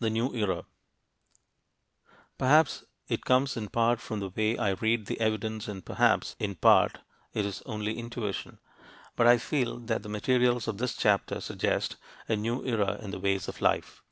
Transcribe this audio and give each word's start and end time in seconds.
THE 0.00 0.10
NEW 0.10 0.34
ERA 0.34 0.64
Perhaps 2.36 2.82
it 3.06 3.24
comes 3.24 3.56
in 3.56 3.68
part 3.68 4.00
from 4.00 4.18
the 4.18 4.30
way 4.30 4.58
I 4.58 4.70
read 4.70 5.06
the 5.06 5.20
evidence 5.20 5.68
and 5.68 5.84
perhaps 5.86 6.34
in 6.40 6.56
part 6.56 6.98
it 7.32 7.46
is 7.46 7.62
only 7.64 7.96
intuition, 7.96 8.58
but 9.14 9.28
I 9.28 9.38
feel 9.38 9.78
that 9.78 10.02
the 10.02 10.08
materials 10.08 10.66
of 10.66 10.78
this 10.78 10.96
chapter 10.96 11.40
suggest 11.40 11.94
a 12.28 12.34
new 12.34 12.64
era 12.64 12.98
in 13.00 13.12
the 13.12 13.20
ways 13.20 13.46
of 13.46 13.60
life. 13.60 14.02